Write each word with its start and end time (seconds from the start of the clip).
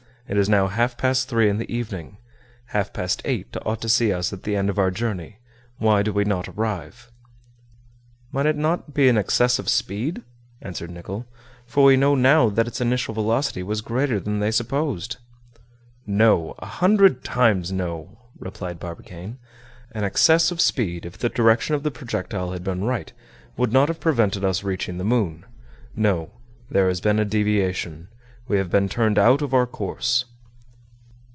It 0.27 0.37
is 0.37 0.47
now 0.47 0.67
half 0.67 0.95
past 0.95 1.27
three 1.27 1.49
in 1.49 1.57
the 1.57 1.69
evening; 1.69 2.15
half 2.67 2.93
past 2.93 3.21
eight 3.25 3.53
ought 3.65 3.81
to 3.81 3.89
see 3.89 4.13
us 4.13 4.31
at 4.31 4.43
the 4.43 4.55
end 4.55 4.69
of 4.69 4.79
our 4.79 4.89
journey. 4.89 5.39
Why 5.77 6.03
do 6.03 6.13
we 6.13 6.23
not 6.23 6.47
arrive?" 6.47 7.11
"Might 8.31 8.45
it 8.45 8.55
not 8.55 8.93
be 8.93 9.09
an 9.09 9.17
excess 9.17 9.59
of 9.59 9.67
speed?" 9.67 10.21
answered 10.61 10.89
Nicholl; 10.89 11.27
"for 11.65 11.83
we 11.83 11.97
know 11.97 12.15
now 12.15 12.47
that 12.47 12.65
its 12.65 12.79
initial 12.79 13.13
velocity 13.13 13.61
was 13.61 13.81
greater 13.81 14.21
than 14.21 14.39
they 14.39 14.51
supposed." 14.51 15.17
"No! 16.07 16.55
a 16.59 16.65
hundred 16.65 17.25
times, 17.25 17.73
no!" 17.73 18.17
replied 18.39 18.79
Barbicane. 18.79 19.37
"An 19.91 20.05
excess 20.05 20.49
of 20.49 20.61
speed, 20.61 21.05
if 21.05 21.17
the 21.17 21.27
direction 21.27 21.75
of 21.75 21.83
the 21.83 21.91
projectile 21.91 22.53
had 22.53 22.63
been 22.63 22.85
right, 22.85 23.11
would 23.57 23.73
not 23.73 23.89
have 23.89 23.99
prevented 23.99 24.45
us 24.45 24.63
reaching 24.63 24.97
the 24.97 25.03
moon. 25.03 25.43
No, 25.93 26.31
there 26.69 26.87
has 26.87 27.01
been 27.01 27.19
a 27.19 27.25
deviation. 27.25 28.07
We 28.47 28.57
have 28.57 28.71
been 28.71 28.89
turned 28.89 29.17
out 29.17 29.41
of 29.41 29.53
our 29.53 29.67
course." 29.67 30.25